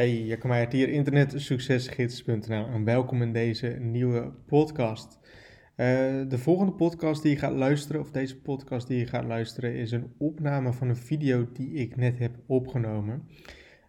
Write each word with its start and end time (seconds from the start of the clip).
Hey, 0.00 0.22
Jacob 0.22 0.72
hier, 0.72 0.88
internetsuccesgids.nl 0.88 2.66
en 2.66 2.84
welkom 2.84 3.22
in 3.22 3.32
deze 3.32 3.66
nieuwe 3.68 4.32
podcast. 4.46 5.18
Uh, 5.22 5.86
de 6.28 6.38
volgende 6.38 6.72
podcast 6.72 7.22
die 7.22 7.30
je 7.30 7.38
gaat 7.38 7.52
luisteren, 7.52 8.00
of 8.00 8.10
deze 8.10 8.40
podcast 8.40 8.86
die 8.86 8.98
je 8.98 9.06
gaat 9.06 9.24
luisteren, 9.24 9.74
is 9.74 9.92
een 9.92 10.12
opname 10.18 10.72
van 10.72 10.88
een 10.88 10.96
video 10.96 11.48
die 11.52 11.72
ik 11.72 11.96
net 11.96 12.18
heb 12.18 12.36
opgenomen. 12.46 13.28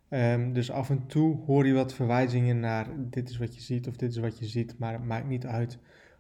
Um, 0.09 0.53
dus 0.53 0.71
af 0.71 0.89
en 0.89 1.07
toe 1.07 1.37
hoor 1.45 1.67
je 1.67 1.73
wat 1.73 1.93
verwijzingen 1.93 2.59
naar 2.59 2.87
dit 2.97 3.29
is 3.29 3.37
wat 3.37 3.55
je 3.55 3.61
ziet 3.61 3.87
of 3.87 3.95
dit 3.95 4.11
is 4.11 4.17
wat 4.17 4.39
je 4.39 4.45
ziet, 4.45 4.75
maar 4.77 4.93
het 4.93 5.05
maakt 5.05 5.27
niet 5.27 5.45
uit 5.45 5.77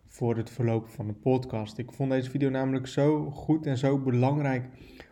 voor 0.07 0.37
het 0.37 0.49
verloop 0.49 0.87
van 0.87 1.07
de 1.07 1.13
podcast. 1.13 1.77
Ik 1.77 1.91
vond 1.91 2.11
deze 2.11 2.29
video 2.29 2.49
namelijk 2.49 2.87
zo 2.87 3.31
goed 3.31 3.65
en 3.65 3.77
zo 3.77 3.97
belangrijk 3.99 4.65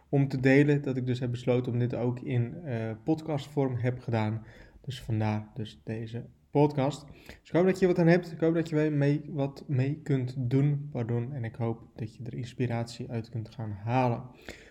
om 0.10 0.28
te 0.28 0.40
delen 0.40 0.82
dat 0.82 0.98
ik 0.98 1.06
dus 1.06 1.20
heb 1.20 1.32
besloten 1.32 1.72
om 1.72 1.80
dit 1.80 1.96
ook 1.96 2.20
in 2.20 2.56
uh, 2.66 2.92
podcastvorm 3.04 3.76
heb 3.76 4.00
gedaan. 4.00 4.44
Dus 4.90 5.02
vandaar 5.02 5.48
dus 5.54 5.82
deze 5.84 6.26
podcast. 6.52 7.06
Dus 7.26 7.50
ik 7.50 7.52
hoop 7.52 7.66
dat 7.66 7.80
je 7.80 7.88
wat 7.88 8.00
aan 8.00 8.08
hebt. 8.08 8.32
Ik 8.32 8.40
hoop 8.40 8.54
dat 8.54 8.70
je 8.70 8.76
mee, 8.76 9.22
wat 9.28 9.64
mee 9.68 10.00
kunt 10.04 10.36
doen. 10.38 10.90
Pardon. 10.92 11.34
En 11.34 11.44
ik 11.44 11.56
hoop 11.56 11.82
dat 11.96 12.16
je 12.16 12.24
er 12.24 12.34
inspiratie 12.34 13.10
uit 13.10 13.30
kunt 13.30 13.50
gaan 13.56 13.78
halen. 13.84 14.22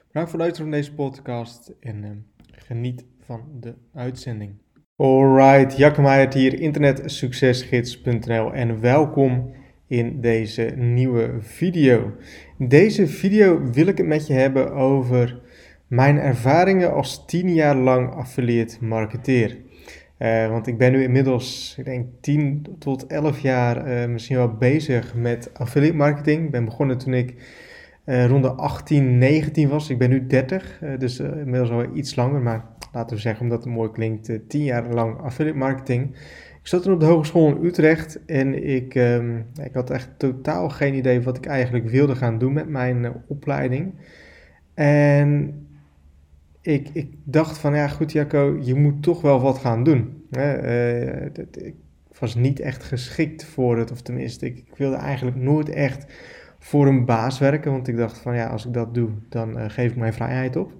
Bedankt 0.06 0.30
voor 0.30 0.38
het 0.38 0.48
luisteren 0.48 0.70
van 0.70 0.80
deze 0.80 0.94
podcast. 0.94 1.72
En 1.80 2.04
uh, 2.04 2.10
geniet 2.50 3.04
van 3.20 3.42
de 3.60 3.74
uitzending. 3.94 4.52
Alright, 4.96 5.76
Jacke 5.76 6.28
hier, 6.38 6.60
internetsuccesgids.nl 6.60 8.52
en 8.52 8.80
welkom 8.80 9.54
in 9.86 10.20
deze 10.20 10.62
nieuwe 10.76 11.36
video. 11.40 12.12
In 12.58 12.68
deze 12.68 13.06
video 13.06 13.70
wil 13.70 13.86
ik 13.86 13.98
het 13.98 14.06
met 14.06 14.26
je 14.26 14.32
hebben 14.32 14.72
over 14.72 15.40
mijn 15.86 16.18
ervaringen 16.18 16.92
als 16.92 17.26
10 17.26 17.54
jaar 17.54 17.76
lang 17.76 18.14
affiliate 18.14 18.84
marketeer. 18.84 19.66
Uh, 20.18 20.48
want 20.48 20.66
ik 20.66 20.78
ben 20.78 20.92
nu 20.92 21.02
inmiddels, 21.02 21.74
ik 21.78 21.84
denk 21.84 22.06
10 22.20 22.66
tot 22.78 23.06
11 23.06 23.40
jaar 23.40 23.88
uh, 23.88 24.08
misschien 24.08 24.36
wel 24.36 24.56
bezig 24.56 25.14
met 25.14 25.50
affiliate 25.54 25.96
marketing. 25.96 26.44
Ik 26.44 26.50
ben 26.50 26.64
begonnen 26.64 26.98
toen 26.98 27.14
ik 27.14 27.34
uh, 28.04 28.26
rond 28.26 28.42
de 28.42 28.50
18, 28.50 29.18
19 29.18 29.68
was. 29.68 29.90
Ik 29.90 29.98
ben 29.98 30.10
nu 30.10 30.26
30, 30.26 30.78
dus 30.98 31.18
inmiddels 31.20 31.70
al 31.70 31.94
iets 31.94 32.16
langer. 32.16 32.40
Maar 32.40 32.64
laten 32.92 33.16
we 33.16 33.22
zeggen, 33.22 33.42
omdat 33.42 33.64
het 33.64 33.72
mooi 33.72 33.90
klinkt, 33.90 34.30
10 34.48 34.64
jaar 34.64 34.94
lang 34.94 35.20
affiliate 35.20 35.58
marketing. 35.58 36.16
Ik 36.60 36.66
zat 36.74 36.82
toen 36.82 36.92
op 36.92 37.00
de 37.00 37.06
hogeschool 37.06 37.48
in 37.48 37.64
Utrecht 37.64 38.24
en 38.26 38.66
ik, 38.66 38.94
um, 38.94 39.46
ik 39.62 39.74
had 39.74 39.90
echt 39.90 40.10
totaal 40.16 40.68
geen 40.68 40.94
idee 40.94 41.20
wat 41.20 41.36
ik 41.36 41.46
eigenlijk 41.46 41.88
wilde 41.88 42.16
gaan 42.16 42.38
doen 42.38 42.52
met 42.52 42.68
mijn 42.68 43.12
opleiding. 43.28 43.94
En 44.74 45.54
ik, 46.68 46.88
ik 46.92 47.12
dacht 47.24 47.58
van, 47.58 47.74
ja 47.74 47.88
goed 47.88 48.12
Jacco, 48.12 48.58
je 48.60 48.74
moet 48.74 49.02
toch 49.02 49.20
wel 49.20 49.40
wat 49.40 49.58
gaan 49.58 49.84
doen. 49.84 50.24
Uh, 50.30 51.24
ik 51.24 51.74
was 52.18 52.34
niet 52.34 52.60
echt 52.60 52.84
geschikt 52.84 53.44
voor 53.44 53.78
het, 53.78 53.90
of 53.90 54.00
tenminste, 54.00 54.46
ik, 54.46 54.64
wilde 54.76 54.96
eigenlijk 54.96 55.36
nooit 55.36 55.68
echt 55.68 56.06
voor 56.58 56.86
een 56.86 57.04
baas 57.04 57.38
werken, 57.38 57.72
want 57.72 57.88
ik 57.88 57.96
dacht 57.96 58.18
van, 58.18 58.34
ja, 58.34 58.46
als 58.46 58.66
ik 58.66 58.72
dat 58.72 58.94
doe, 58.94 59.10
dan 59.28 59.58
uh, 59.58 59.64
geef 59.68 59.90
ik 59.90 59.96
mijn 59.96 60.12
vrijheid 60.12 60.56
op. 60.56 60.72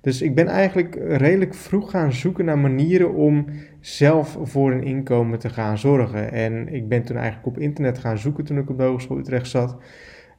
Dus 0.00 0.22
ik 0.22 0.34
ben 0.34 0.46
eigenlijk 0.46 0.94
redelijk 0.94 1.54
vroeg 1.54 1.90
gaan 1.90 2.12
zoeken 2.12 2.44
naar 2.44 2.58
manieren 2.58 3.14
om 3.14 3.46
zelf 3.80 4.38
voor 4.42 4.72
een 4.72 4.84
inkomen 4.84 5.38
te 5.38 5.48
gaan 5.48 5.78
zorgen. 5.78 6.32
En 6.32 6.68
ik 6.68 6.88
ben 6.88 7.02
toen 7.02 7.16
eigenlijk 7.16 7.46
op 7.46 7.58
internet 7.58 7.98
gaan 7.98 8.18
zoeken 8.18 8.44
toen 8.44 8.58
ik 8.58 8.70
op 8.70 8.78
de 8.78 8.84
Hogeschool 8.84 9.18
Utrecht 9.18 9.48
zat. 9.48 9.76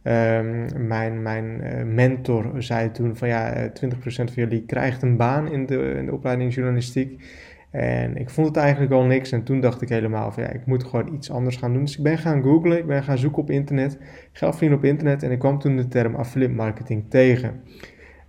Um, 0.07 0.87
mijn, 0.87 1.21
mijn 1.21 1.61
uh, 1.63 1.83
mentor 1.83 2.51
zei 2.57 2.91
toen 2.91 3.15
van 3.15 3.27
ja, 3.27 3.69
20% 3.69 3.71
eh, 3.81 3.99
van 4.15 4.27
jullie 4.33 4.65
krijgt 4.65 5.01
een 5.01 5.17
baan 5.17 5.51
in 5.51 5.65
de, 5.65 5.93
in 5.97 6.05
de 6.05 6.13
opleiding 6.13 6.53
journalistiek. 6.53 7.23
En 7.71 8.17
ik 8.17 8.29
vond 8.29 8.47
het 8.47 8.57
eigenlijk 8.57 8.91
al 8.91 9.03
niks. 9.03 9.31
En 9.31 9.43
toen 9.43 9.59
dacht 9.59 9.81
ik 9.81 9.89
helemaal 9.89 10.31
van 10.31 10.43
ja, 10.43 10.49
ik 10.49 10.65
moet 10.65 10.83
gewoon 10.83 11.13
iets 11.13 11.31
anders 11.31 11.55
gaan 11.55 11.73
doen. 11.73 11.83
Dus 11.83 11.97
ik 11.97 12.03
ben 12.03 12.17
gaan 12.17 12.43
googlen, 12.43 12.77
ik 12.77 12.85
ben 12.85 13.03
gaan 13.03 13.17
zoeken 13.17 13.41
op 13.41 13.49
internet, 13.49 13.97
geld 14.31 14.51
verdienen 14.51 14.77
op 14.77 14.83
internet. 14.83 15.23
En 15.23 15.31
ik 15.31 15.39
kwam 15.39 15.59
toen 15.59 15.75
de 15.75 15.87
term 15.87 16.15
affiliate 16.15 16.53
marketing 16.53 17.09
tegen. 17.09 17.61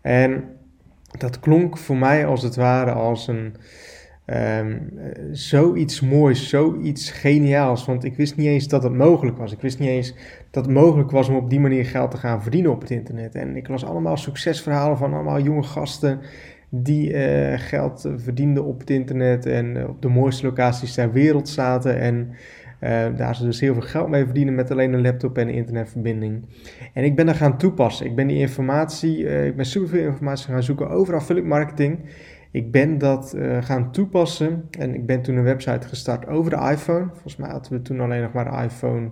En 0.01 0.45
dat 1.19 1.41
klonk 1.41 1.79
voor 1.79 1.97
mij 1.97 2.27
als 2.27 2.43
het 2.43 2.57
ware 2.57 2.93
als 2.93 3.29
een 3.29 3.55
um, 4.27 4.91
zoiets 5.33 6.01
moois, 6.01 6.49
zoiets 6.49 7.11
geniaals. 7.11 7.85
Want 7.85 8.05
ik 8.05 8.17
wist 8.17 8.37
niet 8.37 8.47
eens 8.47 8.69
dat 8.69 8.83
het 8.83 8.95
mogelijk 8.95 9.37
was. 9.37 9.53
Ik 9.53 9.61
wist 9.61 9.79
niet 9.79 9.89
eens 9.89 10.15
dat 10.51 10.65
het 10.65 10.75
mogelijk 10.75 11.11
was 11.11 11.29
om 11.29 11.37
op 11.37 11.51
die 11.51 11.61
manier 11.61 11.85
geld 11.85 12.11
te 12.11 12.17
gaan 12.17 12.43
verdienen 12.43 12.71
op 12.71 12.81
het 12.81 12.91
internet. 12.91 13.35
En 13.35 13.57
ik 13.57 13.69
las 13.69 13.85
allemaal 13.85 14.17
succesverhalen 14.17 14.97
van 14.97 15.15
allemaal 15.15 15.41
jonge 15.41 15.63
gasten 15.63 16.21
die 16.69 17.13
uh, 17.13 17.59
geld 17.59 18.09
verdienden 18.17 18.65
op 18.65 18.81
het 18.81 18.91
internet 18.91 19.47
en 19.47 19.89
op 19.89 20.03
de 20.03 20.09
mooiste 20.09 20.47
locaties 20.47 20.95
ter 20.95 21.13
wereld 21.13 21.49
zaten. 21.49 22.01
En 22.01 22.29
uh, 22.81 23.07
daar 23.17 23.37
ze 23.37 23.45
dus 23.45 23.61
heel 23.61 23.73
veel 23.73 23.83
geld 23.83 24.09
mee 24.09 24.25
verdienen 24.25 24.55
met 24.55 24.71
alleen 24.71 24.93
een 24.93 25.03
laptop 25.03 25.39
en 25.39 25.49
een 25.49 25.55
internetverbinding. 25.55 26.45
En 26.93 27.05
ik 27.05 27.17
ben 27.17 27.27
dat 27.27 27.37
gaan 27.37 27.59
toepassen. 27.59 28.07
Ik 28.07 28.17
ben 28.17 28.27
die 28.27 28.39
informatie, 28.39 29.47
ik 29.47 29.57
ben 29.57 29.65
superveel 29.65 30.07
informatie 30.07 30.53
gaan 30.53 30.63
zoeken 30.63 30.91
over 30.91 31.15
affiliate 31.15 31.49
marketing. 31.49 31.99
Ik 32.51 32.71
ben 32.71 32.99
dat 32.99 33.35
uh, 33.37 33.63
gaan 33.63 33.93
toepassen 33.93 34.69
en 34.79 34.95
ik 34.95 35.07
ben 35.07 35.23
toen 35.23 35.37
een 35.37 35.43
website 35.43 35.89
gestart 35.89 36.27
over 36.27 36.51
de 36.51 36.71
iPhone. 36.71 37.07
Volgens 37.13 37.37
mij 37.37 37.51
hadden 37.51 37.73
we 37.73 37.83
toen 37.83 38.01
alleen 38.01 38.23
nog 38.23 38.33
maar 38.33 38.51
de 38.51 38.65
iPhone 38.65 39.11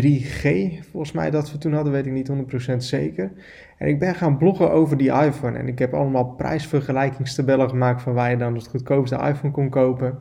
3G, 0.00 0.42
volgens 0.90 1.12
mij 1.12 1.30
dat 1.30 1.52
we 1.52 1.58
toen 1.58 1.72
hadden, 1.72 1.92
weet 1.92 2.06
ik 2.06 2.12
niet 2.12 2.30
100% 2.72 2.76
zeker. 2.76 3.32
En 3.78 3.88
ik 3.88 3.98
ben 3.98 4.14
gaan 4.14 4.38
bloggen 4.38 4.70
over 4.70 4.96
die 4.96 5.12
iPhone 5.12 5.58
en 5.58 5.68
ik 5.68 5.78
heb 5.78 5.94
allemaal 5.94 6.24
prijsvergelijkingstabellen 6.24 7.68
gemaakt 7.68 8.02
van 8.02 8.14
waar 8.14 8.30
je 8.30 8.36
dan 8.36 8.54
het 8.54 8.66
goedkoopste 8.66 9.16
iPhone 9.16 9.52
kon 9.52 9.68
kopen. 9.68 10.18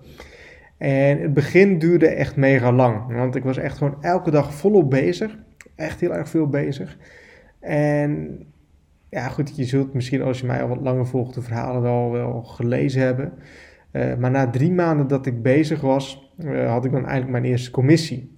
En 0.78 1.20
het 1.22 1.34
begin 1.34 1.80
duurde 1.80 2.08
echt 2.08 2.36
mega 2.36 2.72
lang. 2.72 3.14
Want 3.16 3.36
ik 3.36 3.44
was 3.44 3.58
echt 3.58 3.78
gewoon 3.78 4.04
elke 4.04 4.32
dag 4.32 4.54
volop 4.54 4.90
bezig. 4.90 5.38
Echt 5.76 6.00
heel 6.00 6.14
erg 6.14 6.30
veel 6.30 6.48
bezig. 6.48 6.98
En 7.60 8.40
ja, 9.14 9.28
goed, 9.28 9.56
je 9.56 9.64
zult 9.64 9.94
misschien 9.94 10.22
als 10.22 10.40
je 10.40 10.46
mij 10.46 10.62
al 10.62 10.68
wat 10.68 10.82
langer 10.82 11.08
volgt 11.08 11.34
de 11.34 11.42
verhalen 11.42 11.82
wel, 11.82 12.12
wel 12.12 12.44
gelezen 12.44 13.02
hebben. 13.02 13.34
Uh, 13.92 14.16
maar 14.16 14.32
na 14.32 14.50
drie 14.50 14.72
maanden 14.72 15.08
dat 15.08 15.26
ik 15.26 15.42
bezig 15.42 15.82
was, 15.82 16.34
uh, 16.40 16.72
had 16.72 16.86
ik 16.86 16.92
dan 16.92 17.02
eigenlijk 17.02 17.32
mijn 17.32 17.46
eerste 17.46 17.72
commissie. 17.72 18.32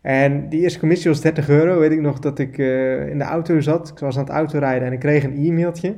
En 0.00 0.48
die 0.48 0.60
eerste 0.60 0.78
commissie 0.78 1.10
was 1.10 1.20
30 1.20 1.48
euro. 1.48 1.78
Weet 1.78 1.90
ik 1.90 2.00
nog 2.00 2.18
dat 2.18 2.38
ik 2.38 2.58
uh, 2.58 3.08
in 3.08 3.18
de 3.18 3.24
auto 3.24 3.60
zat. 3.60 3.88
Ik 3.88 3.98
was 3.98 4.16
aan 4.16 4.24
het 4.24 4.32
autorijden 4.32 4.86
en 4.86 4.92
ik 4.92 4.98
kreeg 4.98 5.24
een 5.24 5.36
e-mailtje. 5.36 5.96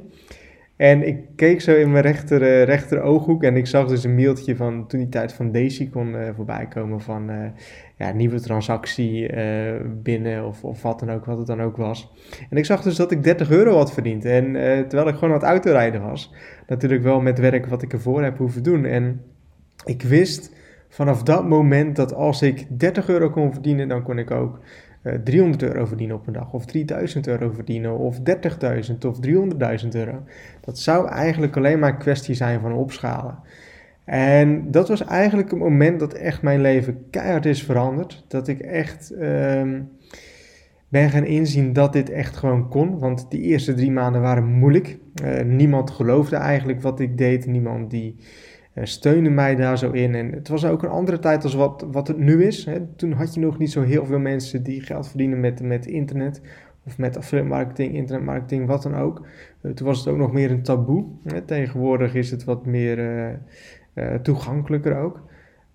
En 0.76 1.06
ik 1.06 1.18
keek 1.36 1.60
zo 1.60 1.74
in 1.74 1.90
mijn 1.90 2.04
rechter, 2.04 2.42
uh, 2.42 2.64
rechter 2.64 3.00
ooghoek 3.00 3.42
en 3.42 3.56
ik 3.56 3.66
zag 3.66 3.88
dus 3.88 4.04
een 4.04 4.14
mailtje 4.14 4.56
van 4.56 4.86
toen 4.86 5.00
die 5.00 5.08
tijd 5.08 5.32
van 5.32 5.52
Daisy 5.52 5.90
kon 5.90 6.14
uh, 6.14 6.28
voorbij 6.36 6.66
komen 6.66 7.00
van 7.00 7.30
uh, 7.30 7.36
ja, 7.96 8.12
nieuwe 8.12 8.40
transactie 8.40 9.30
binnen 10.02 10.46
of, 10.46 10.64
of 10.64 10.82
wat 10.82 11.00
dan 11.00 11.10
ook, 11.10 11.24
wat 11.24 11.38
het 11.38 11.46
dan 11.46 11.62
ook 11.62 11.76
was. 11.76 12.12
En 12.50 12.56
ik 12.56 12.64
zag 12.64 12.82
dus 12.82 12.96
dat 12.96 13.10
ik 13.10 13.22
30 13.22 13.50
euro 13.50 13.76
had 13.76 13.92
verdiend 13.92 14.24
en 14.24 14.52
terwijl 14.88 15.08
ik 15.08 15.14
gewoon 15.14 15.30
aan 15.30 15.40
het 15.40 15.48
autorijden 15.48 16.02
was. 16.02 16.34
Natuurlijk 16.66 17.02
wel 17.02 17.20
met 17.20 17.38
werk 17.38 17.66
wat 17.66 17.82
ik 17.82 17.92
ervoor 17.92 18.22
heb 18.22 18.38
hoeven 18.38 18.62
doen. 18.62 18.84
En 18.84 19.20
ik 19.84 20.02
wist 20.02 20.56
vanaf 20.88 21.22
dat 21.22 21.48
moment 21.48 21.96
dat 21.96 22.14
als 22.14 22.42
ik 22.42 22.66
30 22.78 23.08
euro 23.08 23.30
kon 23.30 23.52
verdienen, 23.52 23.88
dan 23.88 24.02
kon 24.02 24.18
ik 24.18 24.30
ook 24.30 24.60
300 25.24 25.62
eh, 25.62 25.68
euro 25.68 25.86
verdienen 25.86 26.16
op 26.16 26.26
een 26.26 26.32
dag, 26.32 26.52
of 26.52 26.66
3000 26.66 27.26
euro 27.26 27.50
verdienen, 27.50 27.98
of 27.98 28.18
30.000 28.18 28.22
of 29.06 29.18
300.000 29.26 29.88
euro. 29.92 30.22
Dat 30.60 30.78
zou 30.78 31.08
eigenlijk 31.08 31.56
alleen 31.56 31.78
maar 31.78 31.90
een 31.90 31.98
kwestie 31.98 32.34
zijn 32.34 32.60
van 32.60 32.72
opschalen. 32.72 33.38
En 34.04 34.70
dat 34.70 34.88
was 34.88 35.04
eigenlijk 35.04 35.50
het 35.50 35.58
moment 35.58 36.00
dat 36.00 36.14
echt 36.14 36.42
mijn 36.42 36.60
leven 36.60 37.04
keihard 37.10 37.46
is 37.46 37.62
veranderd. 37.62 38.24
Dat 38.28 38.48
ik 38.48 38.60
echt 38.60 39.12
um, 39.20 39.90
ben 40.88 41.10
gaan 41.10 41.24
inzien 41.24 41.72
dat 41.72 41.92
dit 41.92 42.10
echt 42.10 42.36
gewoon 42.36 42.68
kon. 42.68 42.98
Want 42.98 43.26
die 43.30 43.40
eerste 43.40 43.74
drie 43.74 43.90
maanden 43.90 44.20
waren 44.20 44.44
moeilijk. 44.44 44.98
Uh, 45.24 45.42
niemand 45.42 45.90
geloofde 45.90 46.36
eigenlijk 46.36 46.82
wat 46.82 47.00
ik 47.00 47.18
deed. 47.18 47.46
Niemand 47.46 47.90
die 47.90 48.16
steunde 48.74 49.30
mij 49.30 49.54
daar 49.54 49.78
zo 49.78 49.90
in. 49.90 50.14
En 50.14 50.32
het 50.32 50.48
was 50.48 50.64
ook 50.64 50.82
een 50.82 50.88
andere 50.88 51.18
tijd 51.18 51.44
als 51.44 51.54
wat, 51.54 51.86
wat 51.90 52.08
het 52.08 52.18
nu 52.18 52.44
is. 52.44 52.64
Hè. 52.64 52.80
Toen 52.96 53.12
had 53.12 53.34
je 53.34 53.40
nog 53.40 53.58
niet 53.58 53.70
zo 53.72 53.82
heel 53.82 54.06
veel 54.06 54.18
mensen 54.18 54.62
die 54.62 54.82
geld 54.82 55.08
verdienen 55.08 55.40
met, 55.40 55.62
met 55.62 55.86
internet. 55.86 56.40
Of 56.86 56.98
met 56.98 57.16
affiliate 57.16 57.48
marketing, 57.48 57.94
internetmarketing, 57.94 58.66
wat 58.66 58.82
dan 58.82 58.94
ook. 58.94 59.26
Uh, 59.62 59.72
toen 59.72 59.86
was 59.86 59.98
het 59.98 60.08
ook 60.08 60.16
nog 60.16 60.32
meer 60.32 60.50
een 60.50 60.62
taboe. 60.62 61.04
Hè. 61.24 61.42
Tegenwoordig 61.42 62.14
is 62.14 62.30
het 62.30 62.44
wat 62.44 62.66
meer 62.66 62.98
uh, 63.94 64.14
toegankelijker 64.14 64.96
ook. 64.96 65.22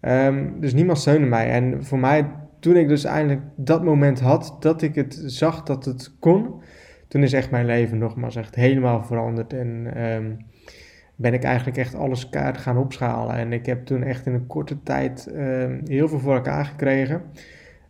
Um, 0.02 0.60
dus 0.60 0.74
niemand 0.74 0.98
steunde 0.98 1.28
mij. 1.28 1.50
En 1.50 1.84
voor 1.84 2.00
mij, 2.00 2.32
toen 2.60 2.76
ik 2.76 2.88
dus 2.88 3.04
eindelijk 3.04 3.42
dat 3.56 3.84
moment 3.84 4.20
had, 4.20 4.58
dat 4.60 4.82
ik 4.82 4.96
het 4.96 5.22
zag 5.26 5.64
dat 5.64 5.86
het 5.86 6.16
kon, 6.20 6.62
toen 7.08 7.24
is 7.24 7.34
echt 7.34 7.52
mijn 7.52 7.66
leven 7.66 7.98
nogmaals 7.98 8.36
echt 8.36 8.56
helemaal 8.56 9.04
veranderd. 9.04 9.54
En 9.54 10.02
um, 10.04 10.38
ben 11.18 11.34
ik 11.34 11.44
eigenlijk 11.44 11.78
echt 11.78 11.96
alles 11.96 12.30
kaart 12.30 12.58
gaan 12.58 12.78
opschalen. 12.78 13.36
En 13.36 13.54
ik 13.54 13.66
heb 13.66 13.86
toen 13.86 14.04
echt 14.04 14.26
in 14.26 14.34
een 14.34 14.48
korte 14.48 14.84
tijd 14.84 15.30
um, 15.36 15.82
heel 15.86 16.08
veel 16.08 16.20
voor 16.20 16.34
elkaar 16.34 16.66
gekregen. 16.66 17.22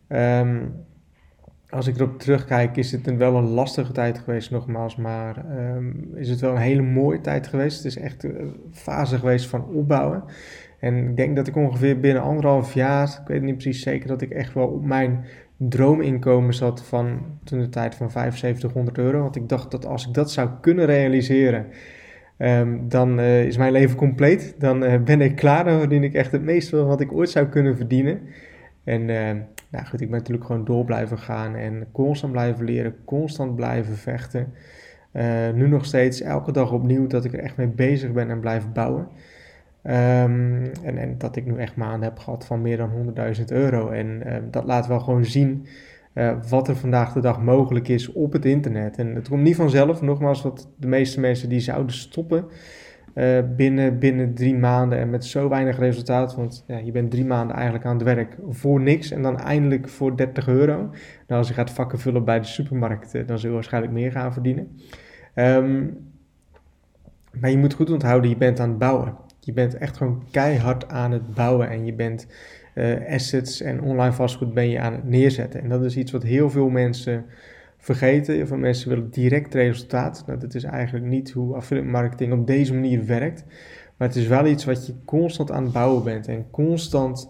Um, 0.07 0.85
als 1.69 1.87
ik 1.87 1.95
erop 1.95 2.19
terugkijk, 2.19 2.77
is 2.77 2.91
het 2.91 3.07
een, 3.07 3.17
wel 3.17 3.35
een 3.35 3.49
lastige 3.49 3.91
tijd 3.91 4.19
geweest, 4.19 4.51
nogmaals. 4.51 4.95
Maar 4.95 5.45
um, 5.75 6.09
is 6.15 6.29
het 6.29 6.39
wel 6.39 6.51
een 6.51 6.61
hele 6.61 6.81
mooie 6.81 7.21
tijd 7.21 7.47
geweest. 7.47 7.77
Het 7.77 7.85
is 7.85 7.97
echt 7.97 8.23
een 8.23 8.55
fase 8.71 9.17
geweest 9.17 9.47
van 9.47 9.65
opbouwen. 9.65 10.23
En 10.79 10.95
ik 10.95 11.17
denk 11.17 11.35
dat 11.35 11.47
ik 11.47 11.55
ongeveer 11.55 11.99
binnen 11.99 12.23
anderhalf 12.23 12.73
jaar, 12.73 13.19
ik 13.21 13.27
weet 13.27 13.41
niet 13.41 13.57
precies 13.57 13.81
zeker, 13.81 14.07
dat 14.07 14.21
ik 14.21 14.31
echt 14.31 14.53
wel 14.53 14.67
op 14.67 14.85
mijn 14.85 15.25
droominkomen 15.57 16.53
zat 16.53 16.83
van 16.83 17.19
toen 17.43 17.59
de 17.59 17.69
tijd 17.69 17.95
van 17.95 18.11
7500 18.11 18.97
euro. 18.97 19.21
Want 19.21 19.35
ik 19.35 19.49
dacht 19.49 19.71
dat 19.71 19.85
als 19.85 20.07
ik 20.07 20.13
dat 20.13 20.31
zou 20.31 20.49
kunnen 20.61 20.85
realiseren, 20.85 21.65
ehm, 22.37 22.77
dan 22.81 23.19
uh, 23.19 23.45
is 23.45 23.57
mijn 23.57 23.71
leven 23.71 23.97
compleet. 23.97 24.55
Dan 24.57 24.83
uh, 24.83 25.01
ben 25.03 25.21
ik 25.21 25.35
klaar, 25.35 25.63
dan 25.63 25.79
verdien 25.79 26.03
ik 26.03 26.13
echt 26.13 26.31
het 26.31 26.41
meeste 26.41 26.83
wat 26.83 27.01
ik 27.01 27.11
ooit 27.11 27.29
zou 27.29 27.45
kunnen 27.45 27.75
verdienen. 27.75 28.19
En 28.83 29.01
uh, 29.01 29.31
nou 29.69 29.85
goed, 29.85 30.01
ik 30.01 30.09
ben 30.09 30.17
natuurlijk 30.17 30.45
gewoon 30.45 30.65
door 30.65 30.85
blijven 30.85 31.17
gaan 31.17 31.55
en 31.55 31.87
constant 31.91 32.31
blijven 32.31 32.65
leren, 32.65 32.95
constant 33.05 33.55
blijven 33.55 33.95
vechten. 33.95 34.53
nu 35.53 35.67
nog 35.67 35.85
steeds 35.85 36.21
elke 36.21 36.51
dag 36.51 36.71
opnieuw 36.71 37.07
dat 37.07 37.25
ik 37.25 37.33
er 37.33 37.39
echt 37.39 37.57
mee 37.57 37.67
bezig 37.67 38.11
ben 38.11 38.29
en 38.29 38.39
blijf 38.39 38.71
bouwen. 38.73 39.07
Um, 39.83 40.71
en, 40.83 40.97
en, 40.97 41.15
dat 41.17 41.35
ik 41.35 41.45
nu 41.45 41.57
echt 41.57 41.75
maanden 41.75 42.09
heb 42.09 42.19
gehad 42.19 42.45
van 42.45 42.61
meer 42.61 42.77
dan 42.77 43.13
100.000 43.37 43.43
euro. 43.45 43.89
En 43.89 44.23
dat 44.51 44.63
laat 44.63 44.87
wel 44.87 44.99
gewoon 44.99 45.25
zien 45.25 45.65
uh, 46.17 46.33
wat 46.49 46.67
er 46.67 46.75
vandaag 46.75 47.13
de 47.13 47.19
dag 47.19 47.41
mogelijk 47.41 47.87
is 47.87 48.11
op 48.11 48.33
het 48.33 48.45
internet. 48.45 48.97
En 48.97 49.15
het 49.15 49.29
komt 49.29 49.43
niet 49.43 49.55
vanzelf. 49.55 50.01
Nogmaals, 50.01 50.41
wat 50.41 50.69
de 50.77 50.87
meeste 50.87 51.19
mensen 51.19 51.49
die 51.49 51.59
zouden 51.59 51.95
stoppen 51.95 52.45
uh, 53.15 53.39
binnen, 53.55 53.99
binnen 53.99 54.33
drie 54.33 54.55
maanden 54.55 54.99
en 54.99 55.09
met 55.09 55.25
zo 55.25 55.49
weinig 55.49 55.79
resultaat. 55.79 56.35
Want 56.35 56.63
ja, 56.67 56.77
je 56.77 56.91
bent 56.91 57.11
drie 57.11 57.25
maanden 57.25 57.55
eigenlijk 57.55 57.85
aan 57.85 57.95
het 57.95 58.03
werk 58.03 58.37
voor 58.49 58.81
niks 58.81 59.11
en 59.11 59.21
dan 59.21 59.39
eindelijk 59.39 59.89
voor 59.89 60.17
30 60.17 60.47
euro. 60.47 60.75
Nou, 60.75 60.91
als 61.27 61.47
je 61.47 61.53
gaat 61.53 61.71
vakken 61.71 61.99
vullen 61.99 62.23
bij 62.23 62.39
de 62.39 62.45
supermarkt, 62.45 63.27
dan 63.27 63.39
zul 63.39 63.49
je 63.49 63.55
waarschijnlijk 63.55 63.93
meer 63.93 64.11
gaan 64.11 64.33
verdienen. 64.33 64.79
Um, 65.35 65.97
maar 67.39 67.49
je 67.49 67.57
moet 67.57 67.73
goed 67.73 67.91
onthouden, 67.91 68.29
je 68.29 68.37
bent 68.37 68.59
aan 68.59 68.69
het 68.69 68.77
bouwen. 68.77 69.15
Je 69.39 69.53
bent 69.53 69.77
echt 69.77 69.97
gewoon 69.97 70.23
keihard 70.31 70.89
aan 70.89 71.11
het 71.11 71.33
bouwen 71.33 71.69
en 71.69 71.85
je 71.85 71.93
bent 71.93 72.27
uh, 72.77 73.13
assets 73.13 73.61
en 73.61 73.81
online 73.81 74.13
vastgoed 74.13 74.53
ben 74.53 74.69
je 74.69 74.79
aan 74.79 74.93
het 74.93 75.09
neerzetten. 75.09 75.61
En 75.61 75.69
dat 75.69 75.83
is 75.83 75.97
iets 75.97 76.11
wat 76.11 76.23
heel 76.23 76.49
veel 76.49 76.69
mensen 76.69 77.25
vergeten. 77.77 78.47
Veel 78.47 78.57
mensen 78.57 78.89
willen 78.89 79.09
direct 79.11 79.53
resultaat. 79.53 80.23
Nou, 80.27 80.39
dat 80.39 80.53
is 80.53 80.63
eigenlijk 80.63 81.05
niet 81.05 81.31
hoe 81.31 81.55
affiliate 81.55 81.89
marketing 81.89 82.33
op 82.33 82.47
deze 82.47 82.73
manier 82.73 83.05
werkt. 83.05 83.45
Maar 83.97 84.07
het 84.07 84.17
is 84.17 84.27
wel 84.27 84.45
iets 84.45 84.65
wat 84.65 84.85
je 84.85 84.93
constant 85.05 85.51
aan 85.51 85.63
het 85.63 85.73
bouwen 85.73 86.03
bent 86.03 86.27
en 86.27 86.45
constant 86.51 87.29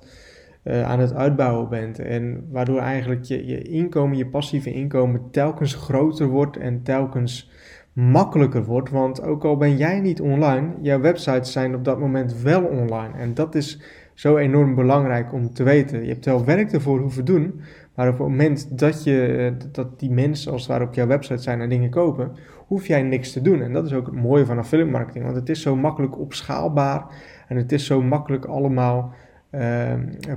uh, 0.63 0.83
aan 0.83 0.99
het 0.99 1.13
uitbouwen 1.13 1.69
bent. 1.69 1.99
En 1.99 2.47
waardoor 2.51 2.79
eigenlijk 2.79 3.23
je, 3.23 3.45
je 3.45 3.61
inkomen, 3.61 4.17
je 4.17 4.27
passieve 4.27 4.73
inkomen 4.73 5.21
telkens 5.31 5.73
groter 5.73 6.27
wordt 6.27 6.57
en 6.57 6.83
telkens 6.83 7.51
makkelijker 7.93 8.63
wordt. 8.63 8.89
Want 8.89 9.21
ook 9.21 9.45
al 9.45 9.57
ben 9.57 9.77
jij 9.77 9.99
niet 9.99 10.21
online, 10.21 10.73
jouw 10.81 10.99
websites 10.99 11.51
zijn 11.51 11.75
op 11.75 11.83
dat 11.83 11.99
moment 11.99 12.41
wel 12.41 12.63
online. 12.63 13.17
En 13.17 13.33
dat 13.33 13.55
is 13.55 13.81
zo 14.17 14.37
enorm 14.37 14.75
belangrijk 14.75 15.33
om 15.33 15.53
te 15.53 15.63
weten. 15.63 16.01
Je 16.01 16.11
hebt 16.11 16.25
wel 16.25 16.45
werk 16.45 16.71
ervoor 16.71 16.99
hoeven 16.99 17.25
doen, 17.25 17.61
maar 17.95 18.07
op 18.07 18.17
het 18.17 18.27
moment 18.27 18.79
dat, 18.79 19.03
je, 19.03 19.53
dat 19.71 19.99
die 19.99 20.11
mensen 20.11 20.51
als 20.51 20.61
het 20.61 20.71
ware 20.71 20.85
op 20.85 20.93
jouw 20.93 21.07
website 21.07 21.41
zijn 21.41 21.61
en 21.61 21.69
dingen 21.69 21.89
kopen, 21.89 22.31
hoef 22.67 22.87
jij 22.87 23.01
niks 23.01 23.31
te 23.31 23.41
doen. 23.41 23.61
En 23.61 23.73
dat 23.73 23.85
is 23.85 23.93
ook 23.93 24.05
het 24.05 24.15
mooie 24.15 24.45
van 24.45 24.57
affiliate 24.57 24.91
marketing, 24.91 25.23
want 25.23 25.35
het 25.35 25.49
is 25.49 25.61
zo 25.61 25.75
makkelijk 25.75 26.19
opschaalbaar 26.19 27.05
en 27.47 27.57
het 27.57 27.71
is 27.71 27.85
zo 27.85 28.01
makkelijk 28.01 28.45
allemaal 28.45 29.13
uh, 29.51 29.93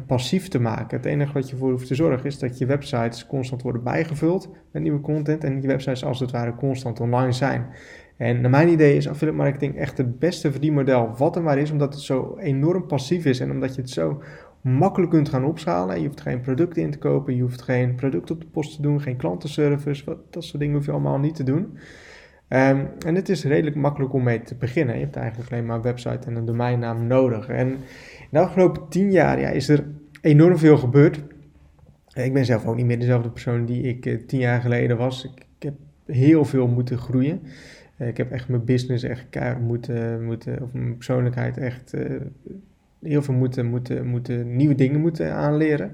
passief 0.06 0.48
te 0.48 0.60
maken. 0.60 0.96
Het 0.96 1.06
enige 1.06 1.32
wat 1.32 1.50
je 1.50 1.56
voor 1.56 1.70
hoeft 1.70 1.86
te 1.86 1.94
zorgen 1.94 2.26
is 2.26 2.38
dat 2.38 2.58
je 2.58 2.66
websites 2.66 3.26
constant 3.26 3.62
worden 3.62 3.82
bijgevuld 3.82 4.50
met 4.72 4.82
nieuwe 4.82 5.00
content 5.00 5.44
en 5.44 5.60
je 5.60 5.66
websites 5.66 6.04
als 6.04 6.20
het 6.20 6.30
ware 6.30 6.54
constant 6.54 7.00
online 7.00 7.32
zijn. 7.32 7.66
En 8.20 8.40
naar 8.40 8.50
mijn 8.50 8.68
idee 8.68 8.96
is 8.96 9.08
affiliate 9.08 9.42
marketing 9.42 9.76
echt 9.76 9.98
het 9.98 10.18
beste 10.18 10.50
verdienmodel 10.50 11.14
wat 11.16 11.36
er 11.36 11.42
maar 11.42 11.58
is, 11.58 11.70
omdat 11.70 11.94
het 11.94 12.02
zo 12.02 12.36
enorm 12.38 12.86
passief 12.86 13.24
is 13.24 13.40
en 13.40 13.50
omdat 13.50 13.74
je 13.74 13.80
het 13.80 13.90
zo 13.90 14.22
makkelijk 14.60 15.10
kunt 15.10 15.28
gaan 15.28 15.44
opschalen. 15.44 16.00
Je 16.00 16.06
hoeft 16.06 16.20
geen 16.20 16.40
producten 16.40 16.82
in 16.82 16.90
te 16.90 16.98
kopen, 16.98 17.36
je 17.36 17.42
hoeft 17.42 17.62
geen 17.62 17.94
product 17.94 18.30
op 18.30 18.40
de 18.40 18.46
post 18.46 18.76
te 18.76 18.82
doen, 18.82 19.00
geen 19.00 19.16
klantenservice, 19.16 20.04
wat, 20.04 20.18
dat 20.30 20.44
soort 20.44 20.60
dingen 20.60 20.74
hoef 20.74 20.84
je 20.84 20.92
allemaal 20.92 21.18
niet 21.18 21.34
te 21.34 21.42
doen. 21.42 21.60
Um, 22.48 22.88
en 23.06 23.14
het 23.14 23.28
is 23.28 23.44
redelijk 23.44 23.76
makkelijk 23.76 24.12
om 24.12 24.22
mee 24.22 24.42
te 24.42 24.54
beginnen. 24.54 24.94
Je 24.94 25.02
hebt 25.02 25.16
eigenlijk 25.16 25.52
alleen 25.52 25.66
maar 25.66 25.76
een 25.76 25.82
website 25.82 26.26
en 26.26 26.36
een 26.36 26.44
domeinnaam 26.44 27.06
nodig. 27.06 27.48
En 27.48 27.76
de 28.30 28.38
afgelopen 28.38 28.88
tien 28.88 29.10
jaar 29.10 29.40
ja, 29.40 29.48
is 29.48 29.68
er 29.68 29.84
enorm 30.20 30.58
veel 30.58 30.76
gebeurd. 30.78 31.20
Ik 32.14 32.32
ben 32.32 32.44
zelf 32.44 32.66
ook 32.66 32.76
niet 32.76 32.86
meer 32.86 32.98
dezelfde 32.98 33.30
persoon 33.30 33.64
die 33.64 33.82
ik 33.82 34.06
uh, 34.06 34.26
tien 34.26 34.40
jaar 34.40 34.60
geleden 34.60 34.96
was. 34.96 35.24
Ik, 35.24 35.44
heb 35.58 35.74
heel 36.06 36.44
veel 36.44 36.66
moeten 36.66 36.98
groeien. 36.98 37.42
Uh, 38.00 38.08
ik 38.08 38.16
heb 38.16 38.30
echt 38.30 38.48
mijn 38.48 38.64
business 38.64 39.04
echt 39.04 39.26
keihard 39.30 39.60
moeten, 39.60 40.24
moeten 40.24 40.62
of 40.62 40.72
mijn 40.72 40.96
persoonlijkheid 40.96 41.58
echt 41.58 41.94
uh, 41.94 42.20
heel 43.02 43.22
veel 43.22 43.34
moeten, 43.34 43.66
moeten, 43.66 44.06
moeten, 44.06 44.56
nieuwe 44.56 44.74
dingen 44.74 45.00
moeten 45.00 45.34
aanleren. 45.34 45.92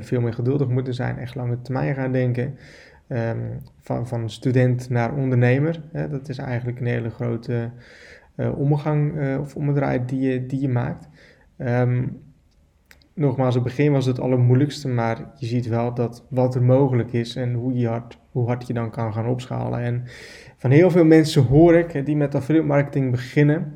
veel 0.00 0.20
meer 0.20 0.32
geduldig 0.32 0.68
moeten 0.68 0.94
zijn, 0.94 1.18
echt 1.18 1.34
lange 1.34 1.62
termijn 1.62 1.94
gaan 1.94 2.12
denken. 2.12 2.56
Um, 3.08 3.60
van, 3.80 4.08
van 4.08 4.30
student 4.30 4.88
naar 4.88 5.14
ondernemer. 5.14 5.82
Hè, 5.92 6.08
dat 6.08 6.28
is 6.28 6.38
eigenlijk 6.38 6.80
een 6.80 6.86
hele 6.86 7.10
grote 7.10 7.70
omgang 8.54 9.38
of 9.38 9.56
omdraai 9.56 10.04
die 10.06 10.20
je, 10.20 10.46
die 10.46 10.60
je 10.60 10.68
maakt. 10.68 11.08
Um, 11.58 12.20
nogmaals, 13.14 13.54
het 13.54 13.64
begin 13.64 13.92
was 13.92 14.06
het 14.06 14.20
allermoeilijkste, 14.20 14.88
maar 14.88 15.30
je 15.36 15.46
ziet 15.46 15.66
wel 15.66 15.94
dat 15.94 16.24
wat 16.28 16.54
er 16.54 16.62
mogelijk 16.62 17.12
is 17.12 17.36
en 17.36 17.52
hoe, 17.54 17.74
je 17.74 17.88
hard, 17.88 18.18
hoe 18.30 18.46
hard 18.46 18.66
je 18.66 18.72
dan 18.72 18.90
kan 18.90 19.12
gaan 19.12 19.26
opschalen. 19.26 19.80
En 19.80 20.04
van 20.62 20.70
heel 20.70 20.90
veel 20.90 21.04
mensen 21.04 21.42
hoor 21.42 21.74
ik 21.74 22.06
die 22.06 22.16
met 22.16 22.34
affiliate 22.34 22.66
marketing 22.66 23.10
beginnen, 23.10 23.72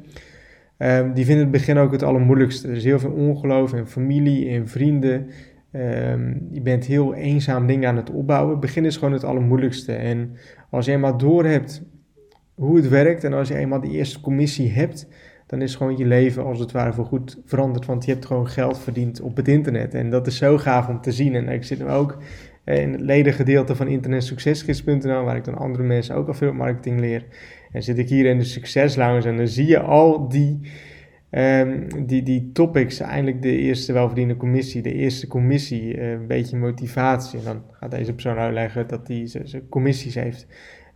um, 0.78 1.12
die 1.12 1.24
vinden 1.24 1.42
het 1.42 1.52
begin 1.52 1.78
ook 1.78 1.92
het 1.92 2.02
allermoeilijkste. 2.02 2.68
Er 2.68 2.76
is 2.76 2.84
heel 2.84 2.98
veel 2.98 3.10
ongeloof 3.10 3.74
in 3.74 3.86
familie, 3.86 4.48
in 4.48 4.68
vrienden. 4.68 5.30
Um, 5.72 6.48
je 6.50 6.60
bent 6.60 6.84
heel 6.84 7.14
eenzaam 7.14 7.66
dingen 7.66 7.88
aan 7.88 7.96
het 7.96 8.10
opbouwen. 8.10 8.50
Het 8.50 8.60
begin 8.60 8.84
is 8.84 8.96
gewoon 8.96 9.12
het 9.12 9.24
allermoeilijkste. 9.24 9.92
En 9.92 10.36
als 10.70 10.86
je 10.86 10.92
eenmaal 10.92 11.16
door 11.16 11.44
hebt 11.44 11.82
hoe 12.54 12.76
het 12.76 12.88
werkt 12.88 13.24
en 13.24 13.32
als 13.32 13.48
je 13.48 13.56
eenmaal 13.56 13.80
die 13.80 13.92
eerste 13.92 14.20
commissie 14.20 14.70
hebt, 14.70 15.08
dan 15.46 15.62
is 15.62 15.74
gewoon 15.74 15.96
je 15.96 16.06
leven 16.06 16.44
als 16.44 16.58
het 16.58 16.72
ware 16.72 16.92
voor 16.92 17.04
goed 17.04 17.40
veranderd. 17.44 17.86
Want 17.86 18.04
je 18.04 18.12
hebt 18.12 18.26
gewoon 18.26 18.48
geld 18.48 18.78
verdiend 18.78 19.20
op 19.20 19.36
het 19.36 19.48
internet. 19.48 19.94
En 19.94 20.10
dat 20.10 20.26
is 20.26 20.36
zo 20.36 20.58
gaaf 20.58 20.88
om 20.88 21.00
te 21.00 21.12
zien. 21.12 21.34
En 21.34 21.48
ik 21.48 21.64
zit 21.64 21.78
nu 21.78 21.88
ook 21.88 22.18
in 22.74 22.92
het 22.92 23.00
ledengedeelte 23.00 23.76
van 23.76 23.88
internetsuccesgids.nl, 23.88 25.24
waar 25.24 25.36
ik 25.36 25.44
dan 25.44 25.54
andere 25.54 25.84
mensen 25.84 26.14
ook 26.14 26.28
al 26.28 26.34
veel 26.34 26.52
marketing 26.52 27.00
leer. 27.00 27.24
En 27.72 27.82
zit 27.82 27.98
ik 27.98 28.08
hier 28.08 28.26
in 28.26 28.38
de 28.38 28.44
succeslounge 28.44 29.28
en 29.28 29.36
dan 29.36 29.48
zie 29.48 29.66
je 29.66 29.80
al 29.80 30.28
die, 30.28 30.60
um, 31.30 32.06
die, 32.06 32.22
die 32.22 32.50
topics. 32.52 33.00
Eindelijk 33.00 33.42
de 33.42 33.56
eerste 33.56 33.92
welverdiende 33.92 34.36
commissie, 34.36 34.82
de 34.82 34.92
eerste 34.92 35.26
commissie, 35.26 35.96
uh, 35.96 36.10
een 36.10 36.26
beetje 36.26 36.56
motivatie. 36.56 37.38
En 37.38 37.44
dan 37.44 37.62
gaat 37.72 37.90
deze 37.90 38.12
persoon 38.12 38.36
uitleggen 38.36 38.88
dat 38.88 39.08
hij 39.08 39.26
zijn 39.26 39.68
commissies 39.68 40.14
heeft. 40.14 40.46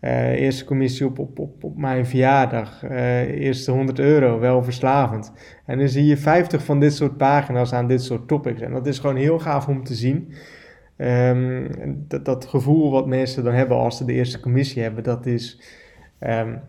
Uh, 0.01 0.31
eerste 0.31 0.65
commissie 0.65 1.07
op, 1.07 1.19
op, 1.19 1.65
op, 1.65 1.77
mijn 1.77 2.07
verjaardag. 2.07 2.85
Uh, 2.85 3.21
eerste 3.21 3.71
100 3.71 3.99
euro, 3.99 4.39
wel 4.39 4.65
verslavend. 4.65 5.33
En 5.67 5.79
dan 5.79 5.89
zie 5.89 6.05
je 6.05 6.17
50 6.17 6.65
van 6.65 6.81
dit 6.81 6.95
soort 6.95 7.17
pagina's 7.17 7.73
aan 7.73 7.87
dit 7.87 8.03
soort 8.03 8.29
topics. 8.29 8.61
En 8.61 8.73
dat 8.73 8.87
is 8.87 8.99
gewoon 8.99 9.17
heel 9.17 9.39
gaaf 9.39 9.69
om 9.69 9.85
te 9.85 9.95
zien. 9.95 10.33
Um, 11.01 11.69
dat, 12.23 12.47
gevoel 12.47 12.91
wat 12.91 13.07
mensen 13.07 13.45
dan 13.45 13.53
hebben 13.55 13.77
als 13.77 13.97
ze 13.97 14.05
de 14.05 14.13
eerste 14.13 14.41
commissie 14.41 14.83
hebben, 14.83 15.05
dat 15.05 15.27
is 15.27 15.61
um, 16.21 16.61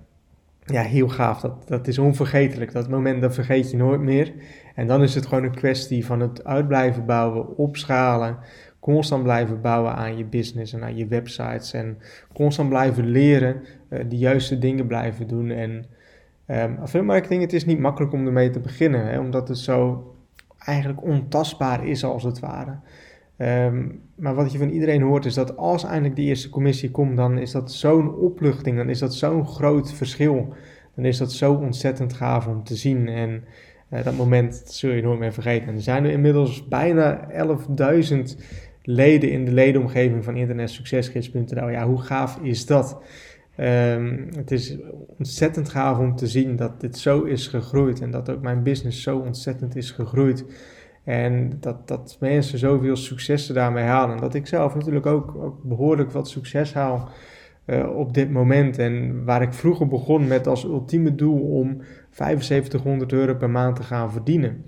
ja, 0.66 0.82
heel 0.82 1.10
gaaf. 1.10 1.40
Dat, 1.40 1.68
dat 1.68 1.88
is 1.88 1.98
onvergetelijk. 1.98 2.72
Dat 2.72 2.90
moment 2.90 3.22
dat 3.22 3.34
vergeet 3.34 3.72
je 3.72 3.78
nooit 3.78 4.02
meer. 4.02 4.34
En 4.76 4.88
dan 4.88 5.04
is 5.04 5.16
het 5.16 5.26
gewoon 5.26 5.44
een 5.44 5.56
kwestie 5.56 6.06
van 6.06 6.20
het 6.20 6.44
uitblijven 6.44 7.06
bouwen, 7.06 7.58
opschalen, 7.58 8.38
constant 8.80 9.24
blijven 9.24 9.62
bouwen 9.62 9.96
aan 9.96 10.18
je 10.18 10.26
business 10.26 10.74
en 10.74 10.84
aan 10.84 10.96
je 10.96 11.08
websites 11.08 11.74
en 11.74 11.98
constant 12.34 12.70
blijven 12.70 13.08
leren, 13.08 13.62
uh, 13.90 14.00
de 14.10 14.18
juiste 14.18 14.58
dingen 14.58 14.88
blijven 14.88 15.28
doen. 15.28 15.50
En 15.50 15.72
um, 16.48 16.78
affiliate 16.82 17.02
marketing, 17.02 17.42
het 17.42 17.54
is 17.54 17.66
niet 17.66 17.80
makkelijk 17.80 18.14
om 18.14 18.26
ermee 18.26 18.50
te 18.50 18.60
beginnen, 18.60 19.06
hè, 19.06 19.20
omdat 19.20 19.48
het 19.48 19.58
zo 19.58 20.06
eigenlijk 20.60 21.04
ontastbaar 21.04 21.88
is 21.88 22.04
als 22.04 22.24
het 22.24 22.40
ware. 22.40 22.80
Um, 23.42 24.02
maar 24.16 24.36
wat 24.36 24.52
je 24.52 24.58
van 24.58 24.70
iedereen 24.70 25.02
hoort 25.02 25.26
is 25.26 25.34
dat 25.34 25.58
als 25.58 25.84
eindelijk 25.84 26.16
die 26.16 26.28
eerste 26.28 26.50
commissie 26.50 26.92
komt, 26.92 27.18
dan 27.18 27.38
is 27.38 27.52
dat 27.52 27.72
zo'n 27.72 28.16
opluchting, 28.16 28.78
dan 28.78 28.90
is 28.90 29.00
dat 29.00 29.16
zo'n 29.16 29.48
groot 29.48 29.94
verschil. 29.94 30.54
Dan 30.96 31.06
is 31.06 31.18
dat 31.18 31.32
zo 31.32 31.54
ontzettend 31.54 32.14
gaaf 32.14 32.48
om 32.48 32.64
te 32.64 32.76
zien. 32.76 33.08
En 33.08 33.44
uh, 33.94 34.04
dat 34.04 34.18
moment 34.18 34.62
zul 34.66 34.92
je 34.92 35.02
nooit 35.02 35.20
meer 35.20 35.34
vergeten. 35.34 35.74
er 35.74 35.82
zijn 35.82 36.04
nu 36.04 36.12
inmiddels 36.12 36.68
bijna 36.68 37.28
11.000 37.32 38.20
leden 38.84 39.32
in 39.32 39.46
de 39.46 39.52
ledenomgeving 39.52 40.24
van 40.24 40.36
internetsuccesgids.nl. 40.36 41.70
Ja, 41.70 41.88
hoe 41.88 42.02
gaaf 42.02 42.40
is 42.42 42.66
dat? 42.66 43.02
Um, 43.58 44.28
het 44.36 44.52
is 44.52 44.78
ontzettend 45.18 45.70
gaaf 45.70 45.98
om 45.98 46.16
te 46.16 46.28
zien 46.28 46.56
dat 46.56 46.82
dit 46.82 46.98
zo 46.98 47.22
is 47.22 47.48
gegroeid 47.48 48.02
en 48.02 48.12
dat 48.12 48.30
ook 48.30 48.42
mijn 48.42 48.64
business 48.64 49.04
zo 49.04 49.18
ontzettend 49.18 49.76
is 49.76 49.92
gegroeid. 49.92 50.46
En 51.04 51.58
dat, 51.60 51.88
dat 51.88 52.18
mensen 52.20 52.60
zoveel 52.60 52.96
successen 52.96 53.56
daarmee 53.56 53.84
halen. 53.84 54.16
En 54.16 54.22
dat 54.22 54.34
ik 54.34 54.48
zelf 54.48 54.76
natuurlijk 54.76 55.06
ook, 55.06 55.58
behoorlijk 55.64 56.12
wat 56.12 56.30
succes 56.30 56.74
haal 56.74 57.10
uh, 57.66 57.96
op 57.98 58.14
dit 58.14 58.32
moment. 58.32 58.78
En 58.78 59.24
waar 59.26 59.42
ik 59.42 59.54
vroeger 59.54 59.88
begon 59.88 60.28
met 60.28 60.48
als 60.48 60.64
ultieme 60.64 61.16
doel 61.16 61.40
om 61.40 61.82
7500 62.10 63.12
euro 63.14 63.36
per 63.36 63.50
maand 63.50 63.76
te 63.76 63.84
gaan 63.84 64.12
verdienen. 64.12 64.66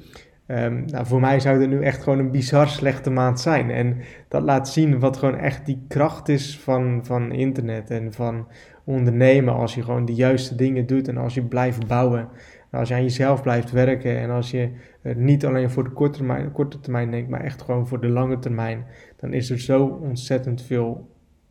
Um, 0.48 0.86
nou, 0.86 1.06
voor 1.06 1.20
mij 1.20 1.40
zou 1.40 1.60
dit 1.60 1.70
nu 1.70 1.82
echt 1.82 2.04
gewoon 2.04 2.20
een 2.20 2.32
bizar 2.32 2.68
slechte 2.68 3.10
maand 3.10 3.40
zijn. 3.40 3.72
En 3.72 3.98
dat 4.28 4.42
laat 4.42 4.70
zien 4.70 5.00
wat 5.00 5.18
gewoon 5.18 5.38
echt 5.38 5.66
die 5.66 5.86
kracht 5.88 6.30
is 6.30 6.60
van, 6.60 7.00
van 7.06 7.32
internet 7.32 7.90
en 7.90 8.14
van 8.14 8.48
ondernemen. 8.84 9.54
Als 9.54 9.76
je 9.76 9.84
gewoon 9.84 10.06
de 10.06 10.14
juiste 10.14 10.56
dingen 10.56 10.86
doet 10.86 11.08
en 11.08 11.18
als 11.18 11.34
je 11.34 11.44
blijft 11.44 11.88
bouwen. 11.88 12.28
Als 12.74 12.88
je 12.88 12.96
aan 12.96 13.04
jezelf 13.04 13.42
blijft 13.42 13.72
werken 13.72 14.20
en 14.20 14.30
als 14.30 14.52
je 14.52 14.70
niet 15.16 15.46
alleen 15.46 15.70
voor 15.70 15.84
de 15.84 15.90
korte 15.90 16.18
termijn, 16.18 16.52
korte 16.52 16.80
termijn 16.80 17.12
denkt, 17.12 17.30
maar 17.30 17.44
echt 17.44 17.62
gewoon 17.62 17.88
voor 17.88 18.02
de 18.02 18.08
lange 18.08 18.40
termijn. 18.40 18.86
Dan 19.20 19.34
is 19.34 19.50
er 19.50 19.60
zo 19.60 19.86
ontzettend 19.86 20.62
veel 20.62 21.10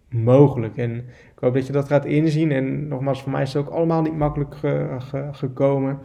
mogelijk. 0.09 0.77
En 0.77 0.97
ik 1.35 1.39
hoop 1.39 1.55
dat 1.55 1.67
je 1.67 1.73
dat 1.73 1.89
gaat 1.89 2.05
inzien. 2.05 2.53
En 2.53 2.89
nogmaals, 2.89 3.23
voor 3.23 3.33
mij 3.33 3.43
is 3.43 3.53
het 3.53 3.67
ook 3.67 3.73
allemaal 3.73 4.03
niet 4.03 4.17
makkelijk 4.17 4.55
gekomen. 5.33 5.99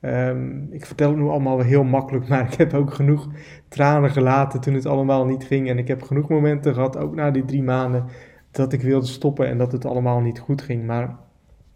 Um, 0.00 0.68
ik 0.70 0.86
vertel 0.86 1.10
het 1.10 1.18
nu 1.18 1.24
allemaal 1.28 1.60
heel 1.60 1.84
makkelijk, 1.84 2.28
maar 2.28 2.52
ik 2.52 2.54
heb 2.54 2.74
ook 2.74 2.94
genoeg 2.94 3.28
tranen 3.68 4.10
gelaten 4.10 4.60
toen 4.60 4.74
het 4.74 4.86
allemaal 4.86 5.26
niet 5.26 5.44
ging. 5.44 5.68
En 5.68 5.78
ik 5.78 5.88
heb 5.88 6.02
genoeg 6.02 6.28
momenten 6.28 6.74
gehad, 6.74 6.96
ook 6.96 7.14
na 7.14 7.30
die 7.30 7.44
drie 7.44 7.62
maanden, 7.62 8.04
dat 8.50 8.72
ik 8.72 8.82
wilde 8.82 9.06
stoppen 9.06 9.46
en 9.46 9.58
dat 9.58 9.72
het 9.72 9.84
allemaal 9.84 10.20
niet 10.20 10.38
goed 10.38 10.62
ging. 10.62 10.86
Maar 10.86 11.16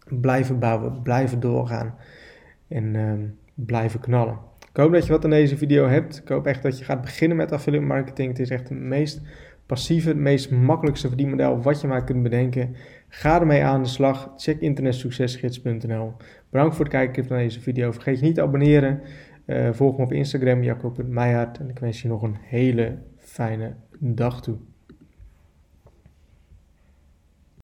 blijven 0.09 0.59
bouwen, 0.59 1.01
blijven 1.01 1.39
doorgaan 1.39 1.95
en 2.67 2.95
um, 2.95 3.37
blijven 3.53 3.99
knallen. 3.99 4.39
Ik 4.75 4.81
hoop 4.81 4.91
dat 4.91 5.05
je 5.05 5.11
wat 5.11 5.23
aan 5.23 5.29
deze 5.29 5.57
video 5.57 5.87
hebt. 5.87 6.17
Ik 6.17 6.27
hoop 6.27 6.45
echt 6.45 6.63
dat 6.63 6.79
je 6.79 6.85
gaat 6.85 7.01
beginnen 7.01 7.37
met 7.37 7.51
affiliate 7.51 7.85
marketing. 7.85 8.29
Het 8.29 8.39
is 8.39 8.49
echt 8.49 8.69
het 8.69 8.77
meest 8.77 9.21
passieve, 9.65 10.07
het 10.07 10.17
meest 10.17 10.51
makkelijkste 10.51 11.07
verdienmodel 11.07 11.61
wat 11.61 11.81
je 11.81 11.87
maar 11.87 12.03
kunt 12.03 12.23
bedenken. 12.23 12.75
Ga 13.07 13.39
ermee 13.39 13.63
aan 13.63 13.83
de 13.83 13.89
slag. 13.89 14.33
Check 14.37 14.59
internetsuccesgids.nl. 14.59 16.13
Bedankt 16.49 16.75
voor 16.75 16.85
het 16.85 16.93
kijken 16.93 17.25
naar 17.29 17.39
deze 17.39 17.61
video. 17.61 17.91
Vergeet 17.91 18.19
je 18.19 18.25
niet 18.25 18.35
te 18.35 18.41
abonneren. 18.41 19.01
Uh, 19.45 19.69
volg 19.71 19.97
me 19.97 20.03
op 20.03 20.11
Instagram, 20.11 20.63
jacob.meijhart. 20.63 21.57
En 21.57 21.69
ik 21.69 21.79
wens 21.79 22.01
je 22.01 22.07
nog 22.07 22.21
een 22.21 22.37
hele 22.41 22.97
fijne 23.17 23.73
dag 23.99 24.41
toe. 24.41 24.57